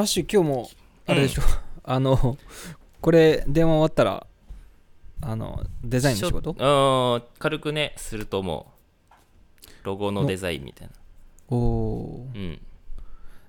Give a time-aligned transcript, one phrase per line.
[0.00, 0.70] マッシュ今日も
[1.06, 1.42] あれでしょ、
[1.84, 2.38] あの
[3.02, 4.26] これ電話終わったら
[5.20, 6.52] あのデザインの仕事？
[6.52, 8.66] うん軽くねすると思
[9.12, 9.14] う。
[9.84, 10.94] ロゴのデザインみたいな。
[11.50, 12.38] おおー。
[12.38, 12.60] うん。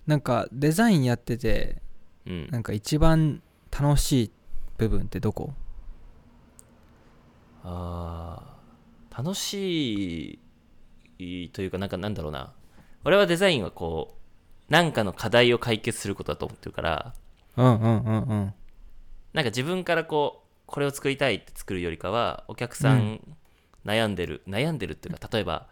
[0.05, 1.81] なんかデザインやってて
[2.25, 2.49] うん。
[2.51, 3.41] なんか一番
[3.71, 4.31] 楽しい
[4.77, 5.53] 部分ってどこ？
[7.63, 10.37] あー楽し
[11.17, 12.51] いというかなんかなんだろうな。
[13.05, 14.20] 俺はデザインはこう
[14.71, 17.13] なんかの課題を解決することだと思ってるから
[17.57, 18.53] うんうんうんうん。
[19.33, 23.19] なんか自分からこうこれを作りたいって作るよりかはお客さん
[23.85, 25.67] 悩んでる、悩んでるっていうか例えば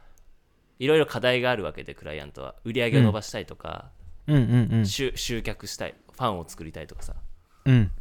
[0.80, 2.56] いろいろ課題があるわけでクライアントは。
[2.66, 3.90] 売り上げを伸ばしたいとか、
[4.28, 4.86] うんうんうん。
[4.86, 5.96] 集集客したい。
[6.12, 7.16] ファンを作りたいとかさ。
[7.64, 7.92] うん。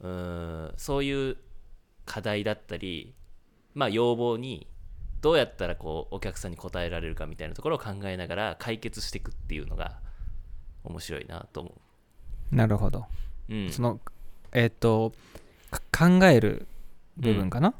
[0.00, 1.36] うーんそういう
[2.06, 3.14] 課題だったり
[3.74, 4.66] まあ要望に
[5.20, 9.98] どうやったらこうお客さんに応えられるかみたいなところを考えながら解決していくっていうのが
[10.84, 11.72] 面白いなと思
[12.50, 13.06] なるほど。
[13.48, 14.00] う、うん、その
[14.52, 15.12] えっ、と
[15.70, 16.66] か考える
[17.16, 17.74] 部分かな、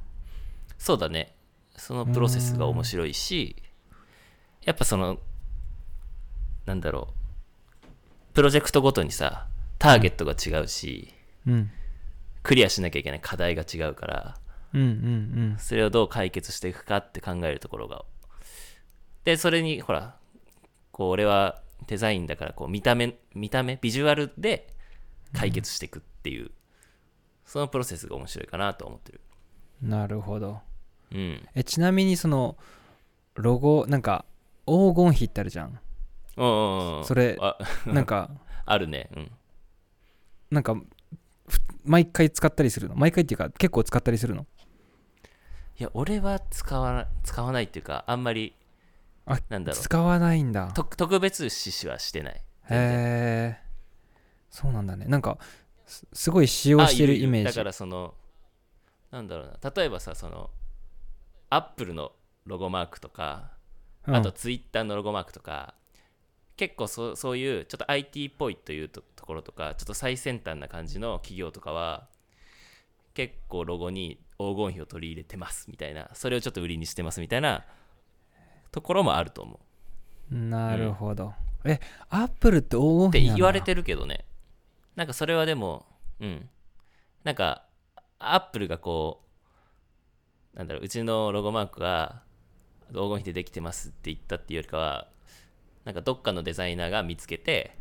[0.79, 1.35] そうだね。
[1.77, 3.57] そのプロセスが面白いし
[4.65, 5.19] やっぱその
[6.67, 7.21] なんだろう。
[8.35, 11.13] プロジェクトごとにさターゲットが違うし、
[11.47, 11.71] うん、
[12.43, 14.37] クリアしなきゃいけない課題が違うから
[14.73, 14.91] うんうんう
[15.55, 15.57] ん。
[15.59, 18.05] それをどう解決していくかって考えるところが。
[19.25, 20.17] でそれにほら
[20.93, 24.75] こう俺はデザインだからこう見た目見た目ビジュアルで
[25.33, 26.51] 解決していくっていう、
[27.45, 29.21] そのプロセスが面白いかなと思ってる。
[29.83, 30.61] なるほど。
[31.13, 31.49] うん。
[31.55, 32.57] えちなみにその
[33.35, 34.25] ロゴなんか
[34.67, 35.79] 黄金比ってあるじゃん。
[36.37, 38.31] うんうんうんそれあなんか
[38.67, 39.09] あるね。
[39.17, 39.31] うん。
[40.51, 42.95] なんかふ毎回使ったりするの？
[42.97, 44.47] 毎回っていうか結構使ったりするの？
[45.81, 48.55] いや俺は使わな使わないっていうかあんまり
[49.25, 49.81] あなんだろう。
[49.81, 50.71] 使わないんだ。
[50.75, 52.35] 特特別視はしてない。
[52.35, 53.59] へえ
[54.51, 55.07] そうなんだね。
[55.07, 55.39] なんか
[55.87, 57.57] すすごい使用してるイメージ。
[57.57, 58.13] だからその
[59.11, 59.73] なんだろうな。
[59.75, 60.51] 例えばさその
[61.49, 62.13] アップルの
[62.45, 63.53] ロゴマークとか
[64.07, 64.17] うん。
[64.17, 65.75] あとツイッターのロゴマークとか、
[66.59, 72.07] 結構そそういうちょっと IT っぽいというとところとかちょっと最先端な感じの企業とかは
[73.15, 77.65] 結構ロゴに黄金比を取り入れてますみたいなそれをちょっと売りにしてますみたいな
[78.73, 79.61] ところもあると思
[80.33, 80.35] う。
[80.35, 81.35] なるほど、
[81.65, 83.37] えアップルって黄金って比なんだ。
[83.37, 84.25] 言われてるけどね。
[84.97, 85.87] なんかそれはでも
[86.21, 86.49] うん。
[87.25, 87.67] なんか
[88.19, 89.23] アップルがこ
[90.55, 92.23] うなんだろううちのロゴマークが
[92.91, 95.09] 黄金比でできてますって言ったっていうよりかは
[95.85, 97.77] なんかどっかのデザイナーが見つけて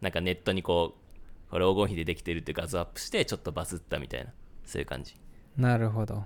[0.00, 4.32] なんかネットにこうこれ黄金比でできてるって画像アップしてちょっとバズったみたいな
[4.64, 5.14] そういう感じ
[5.58, 6.24] なるほど。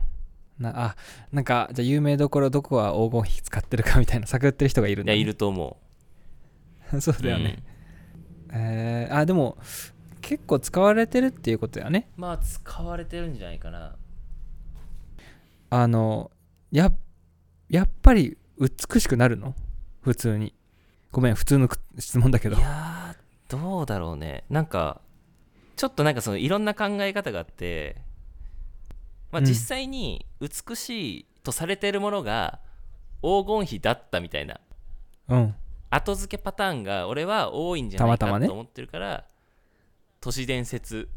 [0.58, 0.96] なあ
[1.32, 5.76] なんかじゃあ有名どころどこは黄金比使ってるかみたいな探ってる人がいるんだ、ね、いやいると思
[7.00, 7.62] そううだよね、
[8.52, 9.56] えー、あでも
[10.20, 12.08] 結構使われてるっていうことだよね。
[12.16, 13.96] うんまあ使われてるんじゃないかな。
[15.70, 16.30] あの
[16.70, 16.92] や
[17.68, 19.54] やっぱり美しくなるの？
[20.02, 20.54] 普通に。
[21.10, 22.56] ごめん普通のく質問だけど。
[22.56, 24.44] いやーどうだろうね。
[24.48, 25.00] なんか
[25.76, 27.96] ちょっとなんかそのいろんな考え方があって、
[29.32, 29.46] まあ、うん。
[29.46, 32.60] 実際に美しいとされているものが
[33.22, 34.60] 黄金比だったみたいな。
[35.28, 35.54] うん。
[35.90, 39.24] 後付けパターンが俺は多いんじゃないかと思ってるから、
[40.20, 41.08] 都市伝説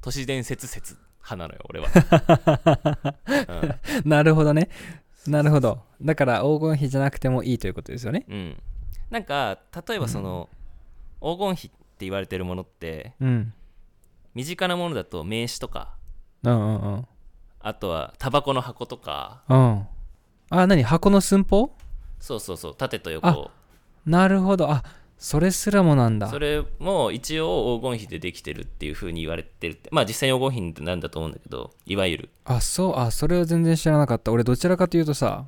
[0.00, 0.96] 都市伝説説
[1.28, 1.88] 派なのよ俺は、
[4.04, 4.70] なるほどね。
[5.26, 5.82] なるほど。
[6.00, 8.24] だから黄金比じゃなくてもいいということですよね。
[8.28, 8.36] うん。
[8.36, 8.62] うん、
[9.10, 10.48] なんか例えばその、
[11.20, 11.76] 黄金比って
[12.06, 13.52] 言われてるものってうん。
[14.34, 15.96] 身近なものだと名刺とか
[16.44, 17.08] うんうんうん
[17.60, 19.42] あとはタバコの箱とか。
[19.48, 19.86] うん。
[20.50, 20.82] あ何？
[20.82, 21.76] 箱の寸法？
[22.20, 22.74] そうそうそう。
[22.74, 23.50] 縦とあ横
[24.06, 24.70] なるほど。
[24.70, 24.82] あ
[25.18, 26.28] それすらもなんだ。
[26.28, 29.88] それも一応黄金比でできてるっていう風に言われてるって。
[29.92, 32.30] まあ実際に黄金比ってなんだと思うんだけどいわゆる。
[32.44, 32.96] あそう。
[32.96, 34.30] あそれは全然知らなかった。
[34.32, 35.46] 俺どちらかというとさ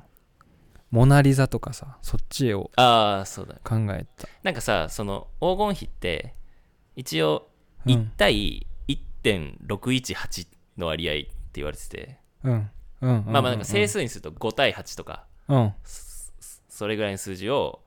[0.91, 4.27] モナ・リザとかさそっちをああそうだ考えた。
[4.43, 6.35] なんかさその黄金比って
[6.95, 7.47] 一応
[7.85, 7.91] うん。
[7.93, 8.67] 1対
[9.23, 10.47] 1.618
[10.77, 11.13] の割合
[11.55, 12.51] 言われてて、うん。
[12.53, 12.69] うん。
[13.01, 13.25] うん。
[13.27, 15.25] うんまあまあなんか整数にすると5対8とか。
[15.47, 15.73] うん。
[16.69, 17.81] それぐらいの数字を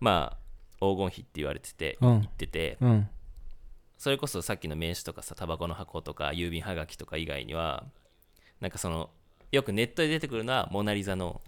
[0.00, 0.38] まあ
[0.80, 2.20] 黄金比って言われてて、うん。
[2.20, 2.78] 言ってて。
[2.80, 3.08] うん。
[3.98, 7.84] それこそさっきの名刺とかさタバコの箱とか郵便はがきとか以外には
[8.60, 9.08] なんかその
[9.50, 11.40] よくネットで出てくるのはモナ・リザの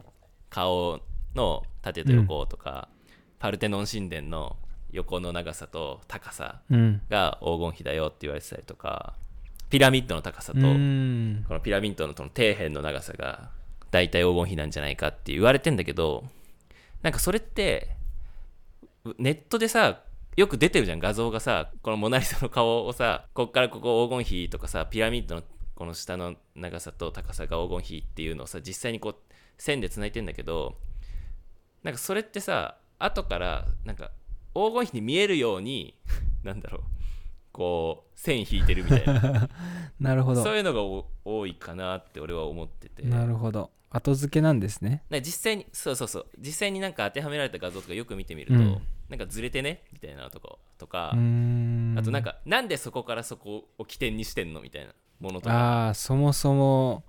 [0.49, 1.01] 顔
[1.35, 2.89] の縦と横とか、
[3.39, 4.57] パルテノン神殿の
[4.91, 7.03] 横の長さと高さうん。
[7.11, 9.15] が黄金比だよって言われてたりとか
[9.69, 13.51] ピラミッドの高さと、このピラミッドのこの底辺の長さが
[13.91, 16.25] 大体黄金比なんじゃないかって言われてんだけど
[17.03, 17.97] なんかそれって
[19.19, 20.03] ネットでさ
[20.37, 25.43] よく出てるじゃん画像がさこのモナ・リザの顔をさこっからここ黄金比とかさピラミッドの
[25.75, 29.17] この下の長さと高さが黄金比っていうのをさ実際にこう
[29.59, 30.77] 線で繋いでんだけど
[31.83, 34.11] なんかそれってさ後からなんか
[34.55, 35.97] 黄金比に見えるように
[36.45, 36.83] なんだろう
[37.57, 39.49] こう線引いてるみたいな。
[39.99, 40.43] なるほど。
[40.43, 43.03] そういうのがお多いかなって俺は思ってて。
[43.03, 43.71] なるほど。
[43.89, 45.03] 後付けなんですね。
[45.11, 46.27] 実際にそうそうそう。
[46.39, 48.83] 実際になんか当てはめられた画像とかよく見てみると、うん。
[49.09, 51.17] なんかずれてねみたいなとかとか、あと
[52.11, 55.87] なんかなんでそこからそこを起点にしてんのみたいなものとか。
[55.87, 57.05] ああそもそも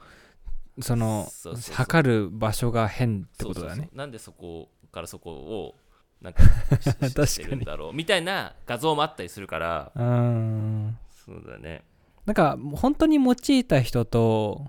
[0.79, 1.29] その
[1.73, 3.89] 測る場所が変ってことだね。
[3.93, 5.75] なんでそこからそこを
[6.21, 6.43] なんか
[6.81, 7.27] し確かに。
[7.27, 9.91] してるんだろうみたいな画像もあったりするから。
[9.95, 10.97] うーん。
[11.25, 11.83] そうだね。
[12.25, 14.65] なんか本当に用いた人と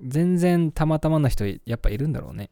[0.00, 2.50] 全然たまたまの人やっぱいるんだろうね。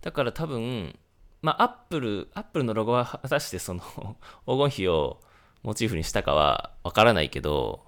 [0.00, 0.98] だから多分
[1.42, 3.80] まあアップルアップルのロゴは果たしてその
[4.46, 5.20] 黄金比を
[5.62, 7.84] モチーフにしたかはわからないけど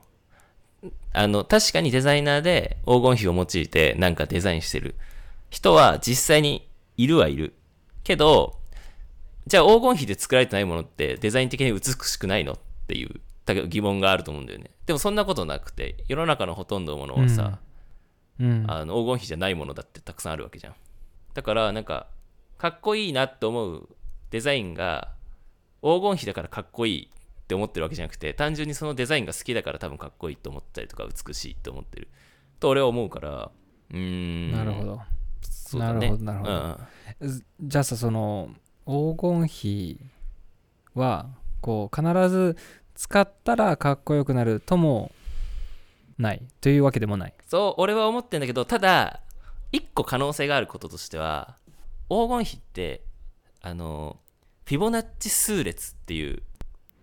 [1.12, 4.94] あの確かにデザイナーで黄金比を用いてなんかデザインしてる
[5.50, 7.54] 人は実際にいるはいる。
[8.04, 8.58] けど
[9.46, 13.20] じゃあ黄金比で作られてないものってデザイン的に美しくないのっていう
[13.68, 14.70] 疑問があると思うんだよね。
[14.86, 17.58] でもそんなことなくて世の中のほとんどのものはさ、
[18.38, 18.64] うん。
[18.68, 20.74] あの黄金比じゃないものだってたくさんあるわけじゃん。
[21.34, 22.06] だからなんか
[22.58, 23.88] かっこいいなって思う
[24.30, 25.12] デザインが
[25.82, 32.08] 黄金比だからかっこいいって思ってるわけじゃなくて単純にそのデザインが好きだから多分かっこいいと思ったりとか美しいと思ってる。
[32.60, 33.50] と俺は思うから
[33.90, 34.52] うーん。
[34.52, 35.00] なるほど。
[35.42, 36.00] そうだね。
[36.00, 36.44] なるほどなるほ
[37.24, 37.28] ど。
[37.28, 38.50] ずじゃあさその
[38.86, 40.00] 黄金比
[40.94, 41.26] は
[41.60, 42.56] こう必ず
[42.94, 45.12] 使ったらかっこよくなるとも
[46.18, 47.34] ないというわけでもない。
[47.46, 49.20] そう俺は思ってんだけどただ
[49.70, 51.56] 一個可能性があることとしては
[52.08, 53.02] 黄金比って
[53.62, 54.18] あの
[54.66, 56.42] フィボナッチ数列っていう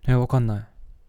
[0.07, 0.59] えわかんない。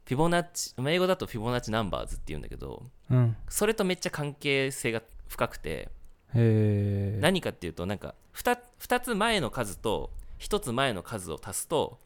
[0.07, 3.37] フィボナッチ英語だとフィボナッチナンバーズっていうんだけどうん。
[3.49, 5.89] それとめっちゃ関係性が深くて
[6.35, 11.99] 何かっていうとなんか 2, 2つ前の数と1つ前の数を足すと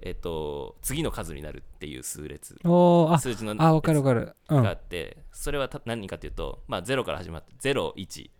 [0.00, 2.56] えっと次の数になるっていう数列。
[2.64, 4.36] お数字のあわかるわかる。
[4.48, 4.62] うん。
[4.62, 8.30] があってそれはた何かっていうとまあ0から始まって01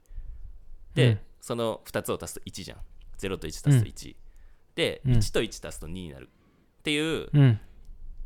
[0.94, 1.18] で、うん。
[1.40, 2.78] その2つを足すと1じゃん。
[3.18, 4.16] 0と1足すと1、
[4.76, 5.12] でうん。
[5.14, 6.28] 1と1足すと2になる
[6.78, 7.60] っていううん。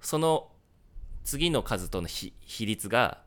[0.00, 0.50] その
[1.24, 3.22] 次の数との比比率が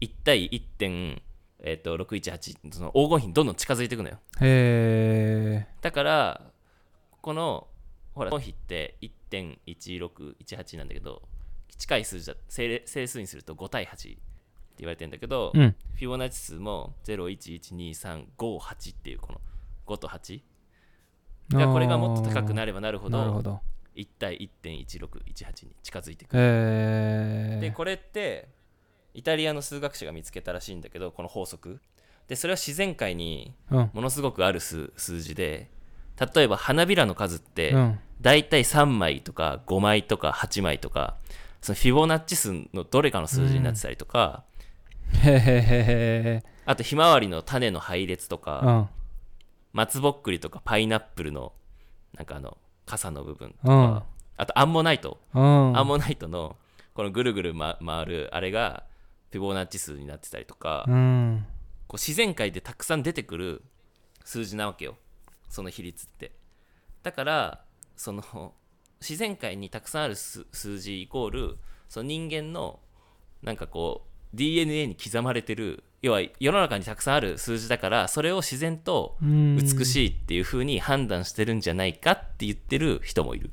[0.00, 1.22] 1対1点、
[1.62, 4.18] えっと618その黄金比にどんどん近づいていくのよ。
[5.80, 6.50] だから
[7.20, 7.68] この
[8.14, 8.96] ほら黄金比って
[9.30, 11.22] 1.1618なんだけど
[11.78, 14.18] 近い数字だ整整数にすると5対8って
[14.78, 15.74] 言われてんだけど、うん。
[15.94, 19.40] フィボナッチ数も011235っていうこの
[19.86, 20.40] 5と8
[21.50, 23.60] だからこれがもっと高くなればなるほどなるほど。
[23.96, 28.48] 1対1.1618に近づいていく、へえでこれって
[29.14, 31.80] イタリアの数学者が見つけたらしいんだけどこの法則。
[32.28, 33.90] でそれは自然界にうん。
[33.92, 35.68] ものすごくある数数字で
[36.34, 37.98] 例えば花びらの数ってうん。
[38.20, 41.16] だいたい3枚とか5枚とか8枚とか
[41.62, 44.44] そのフィボナッチ数のどれかの数字になってたりとか、
[45.12, 46.42] へへへへ。
[46.64, 48.88] あとひまわりの種の配列とか、うん。
[49.72, 51.52] 松ぼっくりとかパイナップルの
[52.16, 54.02] なんかあの傘の部分とか、うん。
[54.36, 55.78] あとアンモナイト、うん。
[55.78, 56.56] アンモナイトの
[56.94, 58.84] このぐるぐる、ま、回るあれが
[59.30, 61.46] フィボナッチ数になってたりとか、うん。
[61.86, 63.62] こう自然界でたくさん出てくる
[64.24, 64.96] 数字なわけよ
[65.50, 66.32] その比率って。
[67.02, 67.64] だから
[67.96, 68.54] その
[69.00, 72.80] 自然界にたくさんある数数字イコールその人間の
[73.42, 79.56] なんかこう DNA に刻まれてる要は世の中にたくさんある数字だからそれを自然とうん。
[79.56, 83.50] 美しいっていう風に判断してるんじゃないかって言ってる人もいる、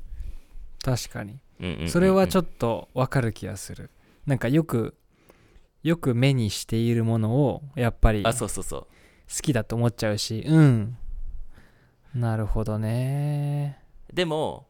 [0.82, 1.38] 確かに。
[1.60, 3.90] うんそれはちょっとわかる気がする。
[4.26, 4.94] なんかよく
[5.82, 9.42] よく目にしているものをやっぱりあ好そうそうそう。
[9.42, 10.96] きだと思っちゃうしうん
[12.14, 13.82] なるほどね。
[14.12, 14.66] でも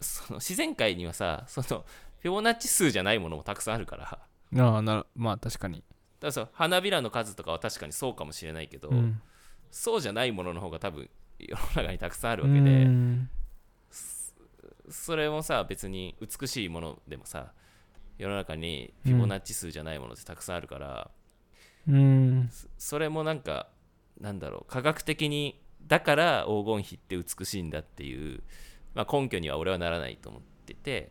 [0.00, 1.84] その自然界にはさその
[2.20, 4.18] フィボナッチ数じゃないものもたくさんあるから。
[4.62, 5.78] ああなるまあ確かに。
[5.78, 9.20] だからさ花びらの数とかは確かにそうかもしれないけど、うん。
[9.70, 13.28] そうじゃないものの方が多分世の中にたくさんあるわうけでん。
[14.88, 17.52] それもさ別に美しいものでもさ
[18.18, 21.10] 世の中にフィボナッチ数じゃないものってたくさんあるから、
[21.88, 22.48] うん。
[22.50, 23.68] そそれもなんか
[24.20, 28.42] なんだろう科学的にだから黄金比って美しいんだっていう、
[28.94, 31.10] まあ、根拠には俺はならないと思ってて。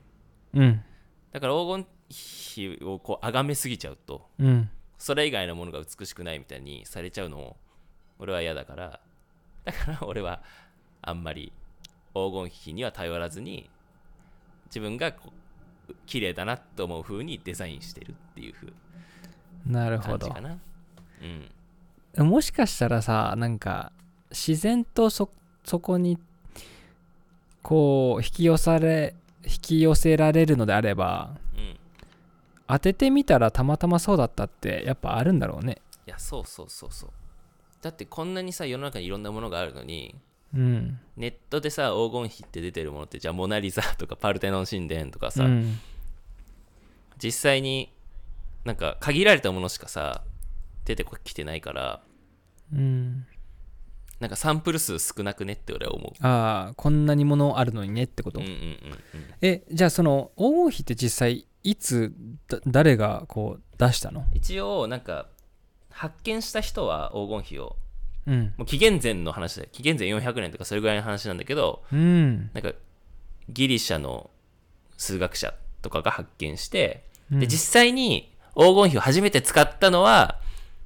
[0.54, 0.84] うん。
[1.32, 4.70] だから黄金比をこう崇めすぎちゃうとうん。
[4.98, 7.58] それ以外のものが美しくないみたいにされちゃうのも
[8.20, 9.00] 俺は嫌だから。
[9.66, 10.42] だから俺は
[11.02, 11.54] あんまり
[12.14, 13.70] 黄金比には頼らずに
[14.66, 15.14] 自分が
[16.06, 18.74] 綺麗だなと思う風にデザインしてるっていう風。
[19.66, 20.34] なるほど。
[22.18, 22.28] うん。
[22.28, 23.92] もしかしたらさなんか
[24.34, 25.30] 自然とそ
[25.64, 26.18] そこに
[27.62, 31.78] こう引き寄せれ引き寄せられるのであればうん
[32.68, 35.82] 当ててみたらたまたまそうだったってやっぱあるんだろうね。
[36.08, 37.10] いやそうそうそうそう。
[37.82, 40.16] だってこんなにさ世の中にいろんなものがあるのに
[40.56, 41.00] うん。
[41.18, 45.80] ネットでさ黄金比って出てるものってじゃあモナ・リザとかパルテノン神殿とかさ、うん。
[47.22, 47.94] 実際に
[48.66, 50.24] なんか限られたものしかさ
[50.86, 52.02] 出てきてないから
[52.74, 53.26] うん
[54.24, 56.26] なんかサンプル数少なくねって俺は思う。
[56.26, 58.78] ああこんなにものあるのにねってこと、うんうんうんうん。
[59.42, 62.14] えじゃあその黄金比って実際いつ
[62.48, 64.24] だ誰がこう出したの？
[64.34, 65.28] 一応なんか
[65.90, 67.76] 発見した人は黄金比を。
[68.28, 68.54] うん。
[68.58, 72.50] もう紀元前の話で紀元前400年とかそれぐらいの話なんだけどうん。
[72.54, 72.72] なんか
[73.50, 74.30] ギリシャの
[74.96, 77.40] 数学者とかが発見して、うん。
[77.42, 80.40] で実際に黄金比を初めて使ったのは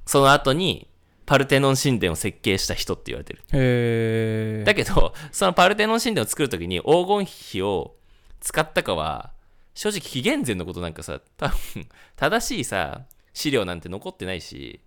[0.06, 0.87] その後に
[1.28, 4.64] パルテノン神殿を設計した人って言われてる。
[4.64, 7.96] だけどそのパルテノン神殿を作るときに黄金比を
[8.40, 9.32] 使ったかは
[9.74, 13.02] 正直紀元前のことなんかさ多分正しいさ
[13.34, 14.80] 資料なんて残ってないし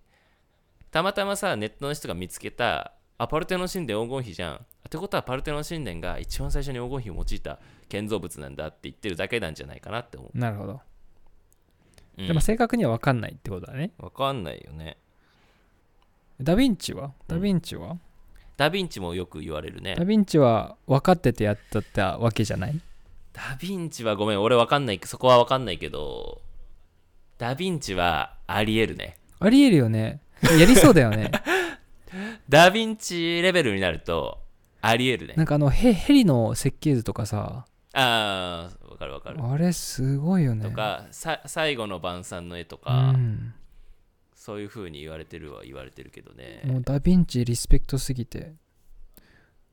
[0.90, 4.54] たまたまさネットの人が見つけたあパルテノン神殿黄金比じゃん。
[4.56, 4.58] っ
[4.90, 10.80] てことはパルテノン神殿が一番最初に黄金比を用いた建造物なんだって言ってるだけなんじゃないかなって思う、なるほど、
[12.18, 12.26] うん。
[12.26, 13.92] でも正確には分かんないってことだね。
[13.98, 14.98] わかんないよね
[16.42, 17.12] ダヴィンチは？
[17.28, 17.96] ダヴィンチは、
[18.56, 19.94] ダヴィンチもよく言われるね。
[19.96, 22.80] ダヴィンチは分かっててやったってわけじゃない？
[23.32, 25.00] ダヴィンチはごめん俺わかんない。
[25.04, 26.42] そこはわかんないけど
[27.38, 29.16] ダヴィンチはありえるね。
[29.40, 30.20] ありえるよね。
[30.58, 31.30] やりそうだよね。
[32.48, 34.38] ダヴィンチレベルになると
[34.82, 35.34] ありえるね。
[35.36, 37.64] なんかあのヘヘリの設計図とかさ。
[37.94, 39.42] ああわかるわかる。
[39.42, 40.64] あれすごいよね。
[40.64, 43.54] とかさ最後の晩餐の絵とか、ん、
[44.42, 46.62] そういう風に言われてるは言われてるけどね。
[46.64, 48.54] もうダヴィンチリスペクトすぎて。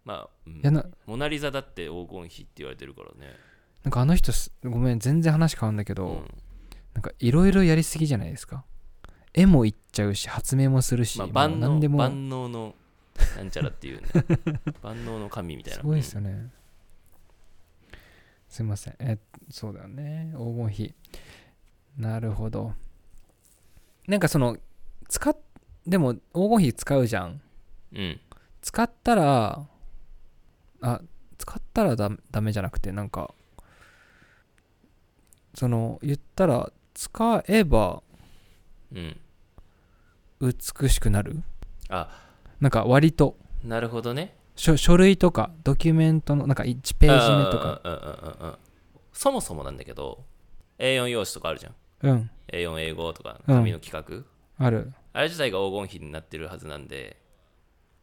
[0.06, 0.54] まあ、うん。
[0.58, 3.34] いやなモナ・リザだって黄金比って言われてるからね。
[3.84, 6.28] なんかあの人すごめん全然話変わるんだけど、うん。
[6.94, 8.64] なんかいろいろやりすぎじゃないですか。
[9.34, 11.98] 絵もいっちゃうし発明もするし、まあ、万能何でも。
[11.98, 12.76] 万能の
[13.38, 14.08] なんちゃらっていうね。
[14.84, 16.52] 万能の神みたいなすごいですよね、
[18.48, 18.96] すいません。
[19.00, 19.18] え
[19.50, 20.32] そうだよね。
[20.38, 20.94] 黄金比。
[21.98, 22.76] なるほど
[24.10, 24.58] なんかその
[25.08, 25.38] 使っ
[25.86, 27.42] でも黄金比使うじゃん。
[27.94, 28.20] うん。
[28.62, 29.68] 使ったら
[30.82, 31.02] あ
[31.38, 33.34] 使ったらダダメじゃなくてなんか
[35.54, 38.02] その言ったら使えば
[38.94, 39.20] うん。
[40.42, 41.44] 美しくなる。
[41.90, 42.10] あ。
[42.60, 43.38] なんか割と。
[43.64, 44.36] なるほどね。
[44.56, 47.82] 書書類とかドキュメントのなんか1ページ目とか。
[47.84, 48.58] うんうんうんうんうん
[49.12, 50.24] そもそもなんだけど
[50.78, 52.30] A4 用紙とかあるじゃんうん。
[52.52, 53.56] A4 英語とかうん。
[53.58, 54.26] 紙の企
[54.60, 54.94] 画、ある。
[55.14, 57.18] あれ自体が黄金比になってるはずなんで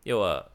[0.04, 0.50] 要は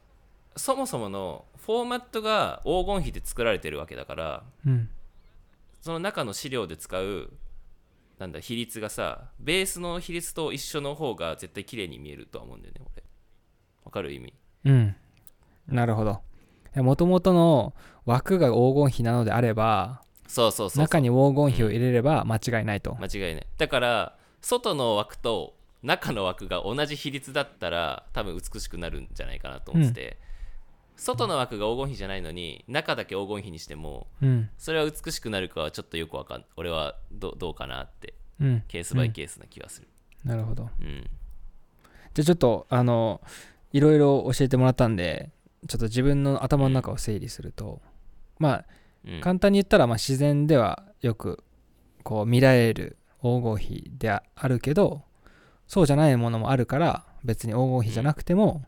[0.56, 4.88] そもそものフォーマットが黄金比で作られてるわけだからうん。
[5.80, 7.32] その中の資料で使う
[8.18, 13.02] なんだ比率がさベースの比率と一緒の方が絶対綺麗に見えるとは思うんだよね俺。
[13.84, 14.34] わかる意味？
[14.64, 14.96] うん。
[15.66, 16.20] なるほど。
[16.76, 20.82] もともとの枠が黄金比なのであればそうそうそうそう。
[20.82, 23.46] 中に黄金比を入れれば間違いないと、間違いない。
[23.58, 30.16] だから外の枠と中の枠が同じ比率だったら多分美しくなるんじゃないかなと思ってて、
[30.96, 34.50] 外の枠が黄金比じゃないのに中だけ黄金比にしてもうん。
[34.58, 38.64] それは美しくなるかはちょっとよくわかん俺はどどうかなってうん。
[38.68, 39.88] ケースバイケースな気がする。
[40.24, 40.70] なるほど。
[40.80, 41.10] うん。
[42.14, 43.20] じゃあちょっとあの
[43.72, 45.30] いろいろ教えてもらったんで
[45.66, 47.80] ちょっと自分の頭の中を整理すると、
[48.38, 48.64] まあ
[49.06, 49.20] うん。
[49.20, 51.42] 簡単に言ったらまあ自然ではよく
[52.02, 55.02] こう見られる黄金比であるけど
[55.68, 58.64] そうじゃないものもあるから別に黄金比じゃなくても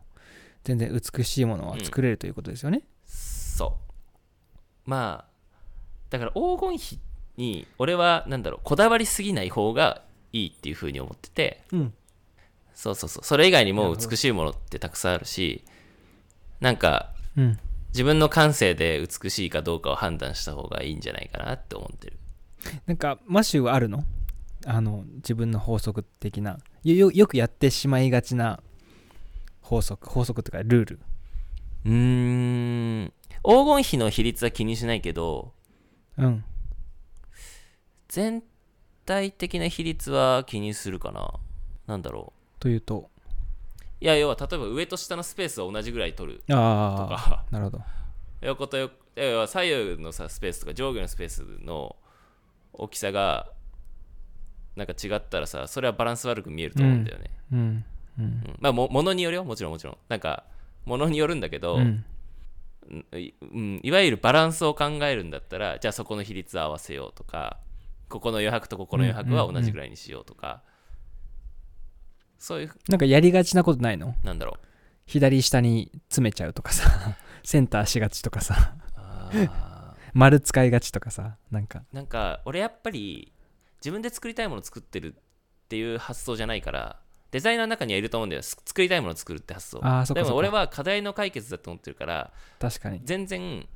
[0.63, 2.83] 全然美しいものは作れるということですよね。
[3.05, 3.77] そ
[4.85, 4.89] う。
[4.89, 5.35] まあ
[6.09, 6.99] だから黄金比
[7.37, 10.01] に俺はなんだろうこだわりすぎない方が
[10.31, 11.63] いいっていうふうに思ってて。
[11.71, 11.93] うん。
[12.73, 13.23] そうそうそう。
[13.23, 15.63] それ以外にも美しいものってたくさんあるし
[16.59, 17.59] なんかうん
[17.95, 22.19] 自分の感性で美しいかどうかを判断した方がいいんじゃないかなって思ってる。
[22.85, 24.03] なんかマシューはあるの？
[24.65, 26.59] あの自分の法則的な。
[26.83, 28.59] よくやってしまいがちな
[29.61, 30.99] 法則法則とかルール。
[31.85, 33.13] うーん。
[33.45, 35.53] 黄金比の比率は気にしないけど
[36.17, 36.43] うん。
[38.09, 38.43] 全
[39.05, 41.33] 体的な比率は気にするかな。
[41.87, 43.09] なんだろというと？
[43.14, 43.14] う
[44.01, 47.83] いや要は例えば上と下のスペースを同じぐらい取るとああかなるほど。
[48.41, 49.61] 横と横要は左
[49.95, 51.95] 右のさスペースとか上下のスペースの
[52.73, 53.47] 大きさが
[54.75, 57.85] なんか違ったらさそれはバランス悪く見えると思うんだよね、うんうん
[58.19, 58.55] うん。
[58.59, 59.43] まあもものによるよ。
[59.43, 59.97] もちろんもちろん。
[60.09, 60.43] なんか
[60.85, 62.05] ものによるんだけど、うん。
[62.87, 67.57] うんいうん、いわゆるバランスを考えるんだったらじゃあそこの比率を合わせようとか
[68.09, 70.61] ここの余白とここの余白は同じぐらいにしようとか、
[72.37, 72.71] そういう。
[72.87, 74.15] なんかやりがちなことないの？
[74.23, 74.65] なんだろう。
[75.05, 77.15] 左下に詰めちゃうとかさ。
[77.43, 78.75] センターしがちとかさ。
[80.13, 81.37] 丸使いがちとかさ。
[81.51, 81.83] なんか。
[81.91, 83.31] なんか俺やっぱり
[83.79, 86.99] 自分で作りたいものを作ってるっていう発想じゃないから
[87.31, 88.41] デザイナーの中にはいると思うんだよ。
[88.41, 89.85] す作りたいものを作るって発想。
[89.85, 93.01] ああそでも俺は課題の解決だと思ってるから確かに。
[93.03, 93.67] 全然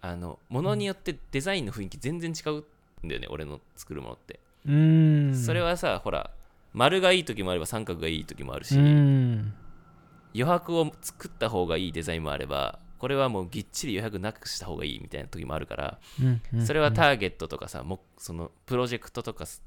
[0.00, 2.64] あのものによってデザインの雰囲気全然違う
[3.04, 5.34] んだよね、俺の作るものって、うーん。
[5.34, 6.30] それはさほら
[6.78, 8.78] 丸がいい時もあれば三角がいい時もあるし、
[10.32, 15.98] 余白を作った方がいいデザインもあればこれはもうぎっちり余白なくした方がいいみたいな時もあるから
[16.64, 19.60] それはターゲットとかさもそのプロジェクトとかす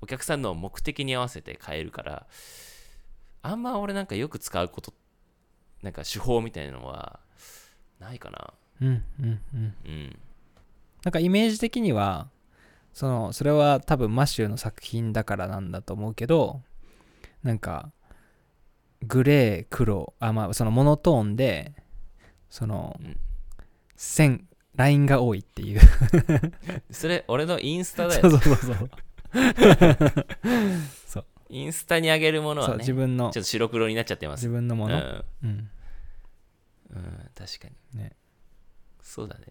[0.00, 2.26] お客さんの目的に合わせて変えるから
[3.42, 4.94] あんま俺なんかよく使うこと
[5.82, 7.20] なんか手法みたいなのは
[8.00, 8.54] ないかな。
[8.80, 9.74] うんうんうん。
[9.84, 10.18] うん。
[11.04, 12.28] なんかイメージ的には
[12.94, 16.62] そのそれは多分マシューの作品だからなんだと思うけど
[17.42, 17.90] なんか
[19.02, 21.74] グレー黒あまあそのモノトーンで
[22.48, 23.16] そのうん
[23.96, 25.80] 線ラインが多いっていう。
[26.90, 28.22] それ俺のインスタだよ。
[28.28, 28.90] そうそうそう
[31.06, 31.26] そう。
[31.48, 34.40] インスタに上げるものそうはねちょ自分のっと白黒になっちゃってます。
[34.40, 35.70] 自分のもの、うん、うん、
[36.90, 38.00] うん、確かに。
[38.00, 38.16] ね。
[39.00, 39.46] そうだね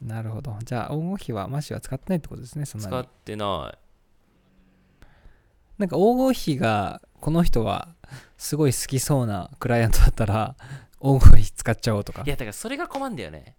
[0.00, 0.56] なるほど。
[0.64, 2.92] じゃあ黄金比はマシは使ってないってことですねそんなに。
[2.92, 3.74] 使ってな
[5.76, 7.88] なんか黄金比がこの人は
[8.36, 10.56] すごい好きそうなクライアントだったら
[11.00, 12.22] 黄金比使っちゃおうとか。
[12.22, 13.56] いいやだからそれが困んだよね。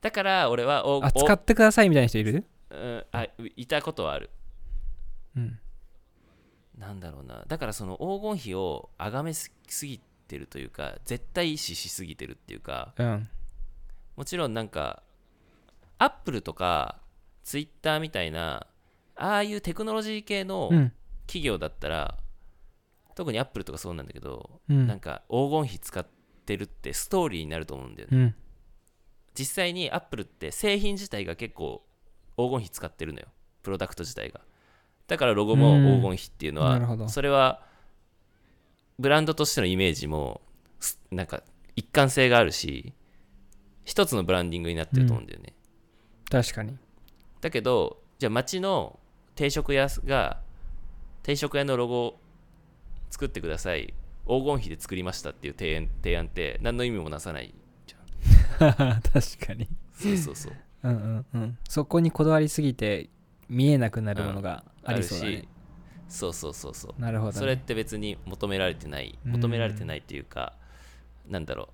[0.00, 2.44] だから俺はおあ使ってくださいみたいな人いる？
[2.70, 4.30] おうんあいたことはある。
[5.36, 5.58] うん。
[6.78, 7.44] なんだろうな。
[7.46, 9.52] だからその黄金比を崇めす
[9.86, 13.28] ぎてるというか絶対視しすぎてるっていうかうん。
[14.16, 15.02] もちろんなんか
[16.00, 17.00] アップルとか
[17.44, 18.66] ツイッターみたいな
[19.14, 20.92] ああいうテクノロジー系のうん。
[21.26, 22.18] 企業だったら、
[23.14, 24.88] 特にアップルとかそうなんだけど、うん。
[24.88, 26.04] なんか黄金比使っ
[26.44, 28.34] てるってストーリーになると思うんだよね、うん。
[29.32, 31.84] 実際にアップルって製品自体が結構
[32.36, 33.26] 黄金比使ってるのよ。
[33.62, 34.40] プロダクト自体が。
[35.06, 37.08] だからロゴも黄金比っていうのは、うんなるほど。
[37.08, 37.62] それは
[38.98, 40.40] ブランドとしてのイメージも
[40.80, 41.44] すなんか
[41.76, 42.92] 一貫性があるし
[43.84, 45.54] 一つのブランディングになってると思うんだよね、
[46.30, 46.76] 確かに。
[47.40, 48.98] だけどじゃあ町の
[49.34, 50.40] 定食屋が
[51.22, 52.20] 定食屋のロゴを
[53.10, 53.94] 作ってください。
[54.26, 57.52] 黄金比で作りましたっていう提案提案って何の意味もなさない
[58.58, 58.70] 確
[59.46, 59.68] かに。
[59.92, 60.52] そうそうそう。
[60.84, 61.58] うんうんうん。
[61.68, 63.10] そこにこだわりすぎて
[63.48, 65.48] 見えなくなるものがありそうだね、
[66.08, 67.00] そうそうそうそう。
[67.00, 70.54] なるほど、ね、それって別に求められてない求められてないというか
[71.28, 71.66] なんだろう。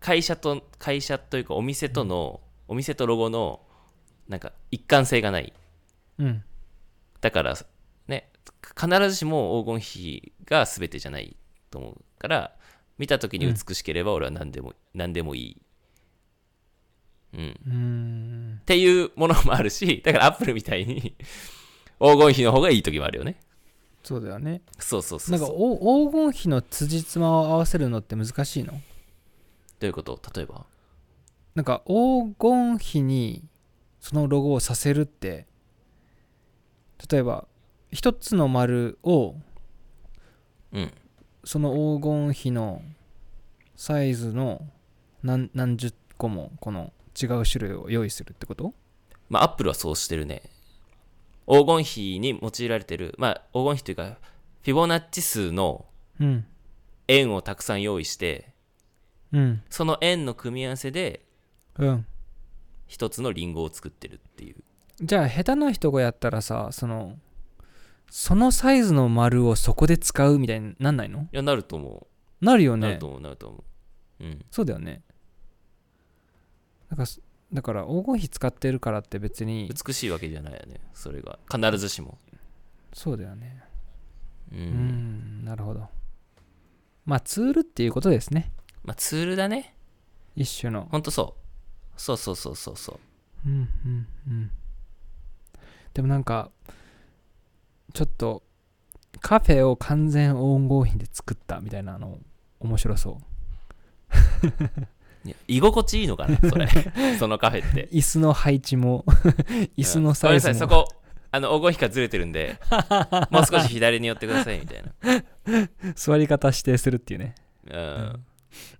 [0.00, 3.60] 会社と会社というかお店とのお店とロゴの
[4.28, 5.52] なんか一貫性がない。
[6.18, 6.44] うん。
[7.20, 7.56] だから
[8.06, 8.30] ね
[8.80, 11.36] 必ずしも黄金比が全てじゃない
[11.70, 12.52] と思うから
[12.98, 15.56] 見た時に美しければ俺は何でも、何でもいい、
[17.34, 18.60] うん、っうーん。
[18.66, 21.14] ていうものもあるしだからアップルみたいに
[22.00, 23.40] 黄金比の方がいい時もあるよね。
[24.04, 24.62] そうだよね。
[24.78, 25.56] そうそうそなうんそう。
[25.56, 28.72] かお黄金比の辻褄を合わせるのって難しいの？
[28.72, 28.78] ど
[29.82, 30.20] ういうこと？
[30.34, 30.64] 例えば？
[31.58, 33.42] なんか黄金比に
[33.98, 35.48] そのロゴをさせるって
[37.10, 37.48] 例えば
[37.90, 39.34] 一つの丸を
[40.70, 40.92] うん
[41.42, 42.80] その黄金比の
[43.74, 44.62] サイズの
[45.24, 48.72] 何何十個もこの違う種類を用意するってこと？
[49.28, 50.42] まあアップルはそうしてるね。
[51.48, 53.16] 黄金比に用いられてる。
[53.18, 55.86] まあ黄金比というかフィボナッチ数の
[56.20, 56.46] うん。
[57.08, 58.52] 円をたくさん用意して
[59.32, 59.62] うん。
[59.70, 61.26] その円の組み合わせで
[61.78, 62.06] うん。
[62.86, 64.56] 一つのリンゴを作ってるっていう。
[65.00, 67.16] じゃあ下手な人がやったらさその
[68.10, 71.22] そのサイズの丸をそこで使うみたいになんないの？
[71.22, 72.06] いやなると思
[72.40, 73.64] なるようなるねと思うなると思
[74.20, 74.24] う。
[74.24, 74.44] うん。
[74.50, 75.02] そうだよね。
[76.88, 77.20] なんかそ
[77.52, 80.80] だから黄金比使ってるからって別に美しいわけじゃないよね。
[80.94, 81.38] それが。
[81.50, 82.18] 必ずしも。
[82.92, 83.62] そうだよね。
[84.52, 85.88] う、うんんなるほど。
[87.06, 88.52] まあツールっていうことですね。
[88.84, 89.74] まあツールだね。
[90.36, 90.88] 一種の。
[90.90, 91.47] ほんとそう
[91.98, 93.48] そうそうそうそうそう。
[93.48, 94.50] うんうんうん。
[95.92, 96.50] でもなんか
[97.92, 98.42] ちょっと
[99.20, 102.18] カフェを完全黄金比で作ったみたいなの
[102.60, 103.24] 面白そう。
[105.24, 106.68] いや居心地いいのかなそれ。
[107.18, 107.88] そのカフェって。
[107.92, 109.04] 椅子の配置も
[109.76, 110.52] 椅子のサイズも。
[110.52, 110.98] うんごめんなさいそこ
[111.30, 112.58] あの黄金比からずれてるんで
[113.30, 115.92] もう少し左に寄ってくださいみたいな。
[115.94, 117.34] 座り方指定するっていうね。
[117.66, 118.24] うん。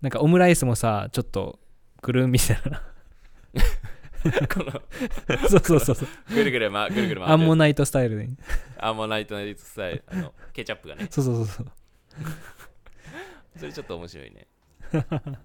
[0.01, 1.59] なんかオムライスもさちょっと
[2.01, 2.83] くるんみたいな
[4.53, 4.83] この
[5.49, 6.09] そうそうそうそう。
[6.35, 8.29] ぐるぐる,、ま、ぐるぐる回アンモナイトスタイルで
[8.79, 11.07] アンモナイトナイトスタイルあのケチャップがね。
[11.11, 11.67] そうそうそうそう。
[13.59, 14.47] それちょっと面白いね